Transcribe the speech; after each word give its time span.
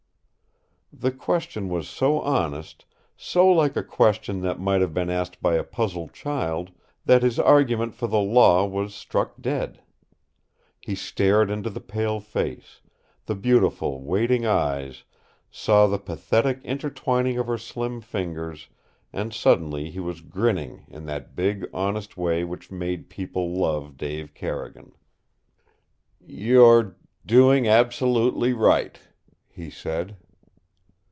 The 0.93 1.11
question 1.11 1.69
was 1.69 1.87
so 1.87 2.19
honest, 2.19 2.85
so 3.15 3.47
like 3.47 3.77
a 3.77 3.81
question 3.83 4.41
that 4.41 4.59
might 4.59 4.81
have 4.81 4.93
been 4.93 5.09
asked 5.09 5.41
by 5.41 5.55
a 5.55 5.63
puzzled 5.63 6.13
child, 6.13 6.69
that 7.05 7.23
his 7.23 7.39
argument 7.39 7.95
for 7.95 8.07
the 8.07 8.19
Law 8.19 8.65
was 8.65 8.93
struck 8.93 9.35
dead. 9.41 9.81
He 10.79 10.93
stared 10.93 11.49
into 11.49 11.69
the 11.69 11.79
pale 11.79 12.19
face, 12.19 12.81
the 13.25 13.33
beautiful, 13.35 14.01
waiting 14.03 14.45
eyes, 14.45 15.03
saw 15.49 15.87
the 15.87 15.97
pathetic 15.97 16.59
intertwining 16.63 17.39
of 17.39 17.47
her 17.47 17.57
slim 17.57 18.01
fingers, 18.01 18.67
and 19.13 19.33
suddenly 19.33 19.89
he 19.89 20.01
was 20.01 20.19
grinning 20.21 20.85
in 20.89 21.05
that 21.05 21.35
big, 21.37 21.67
honest 21.73 22.17
way 22.17 22.43
which 22.43 22.69
made 22.69 23.09
people 23.09 23.57
love 23.57 23.97
Dave 23.97 24.33
Carrigan. 24.33 24.91
"You're 26.19 26.97
doing 27.25 27.65
absolutely 27.65 28.51
right," 28.51 28.99
he 29.47 29.69
said. 29.71 30.17